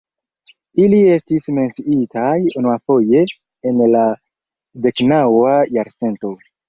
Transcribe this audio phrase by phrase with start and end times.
[0.85, 3.21] Ili estis menciitaj unuafoje
[3.73, 4.03] en la
[4.87, 6.35] deknaŭa jarcento.